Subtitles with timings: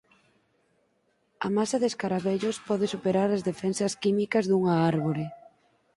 [1.45, 5.25] A masa de escaravellos pode superar as defensas químicas dunha árbore.